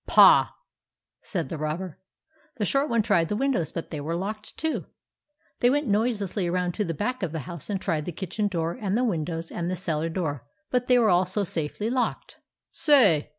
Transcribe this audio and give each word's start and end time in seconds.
"Pah 0.07 0.45
1" 0.45 0.49
said 1.21 1.49
the 1.49 1.59
robber. 1.59 1.99
The 2.57 2.65
short 2.65 2.89
one 2.89 3.03
tried 3.03 3.27
the 3.27 3.35
windows, 3.35 3.71
but 3.71 3.91
they 3.91 4.01
were 4.01 4.15
locked 4.15 4.57
too. 4.57 4.79
Then 4.79 4.87
they 5.59 5.69
went 5.69 5.85
noise 5.85 6.19
lessly 6.19 6.49
around 6.49 6.71
to 6.73 6.83
the 6.83 6.95
back 6.95 7.21
of 7.21 7.31
the 7.31 7.41
house 7.41 7.69
and 7.69 7.79
tried 7.79 8.05
the 8.05 8.11
kitchen 8.11 8.47
door 8.47 8.73
and 8.81 8.97
the 8.97 9.03
windows, 9.03 9.51
and 9.51 9.69
the 9.69 9.75
cellar 9.75 10.09
door; 10.09 10.47
but 10.71 10.87
they 10.87 10.97
were 10.97 11.11
also 11.11 11.43
safely 11.43 11.91
locked." 11.91 12.39
Say 12.71 13.29